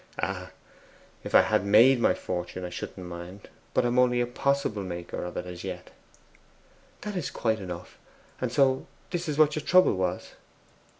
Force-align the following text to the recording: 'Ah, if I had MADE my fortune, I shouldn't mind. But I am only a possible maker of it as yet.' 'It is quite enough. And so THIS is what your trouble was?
'Ah, 0.17 0.49
if 1.23 1.35
I 1.35 1.41
had 1.43 1.63
MADE 1.63 1.99
my 1.99 2.15
fortune, 2.15 2.65
I 2.65 2.71
shouldn't 2.71 3.05
mind. 3.05 3.49
But 3.75 3.83
I 3.85 3.89
am 3.89 3.99
only 3.99 4.19
a 4.19 4.25
possible 4.25 4.81
maker 4.81 5.23
of 5.23 5.37
it 5.37 5.45
as 5.45 5.63
yet.' 5.63 5.91
'It 7.05 7.15
is 7.15 7.29
quite 7.29 7.59
enough. 7.59 7.99
And 8.41 8.51
so 8.51 8.87
THIS 9.11 9.29
is 9.29 9.37
what 9.37 9.55
your 9.55 9.63
trouble 9.63 9.93
was? 9.93 10.31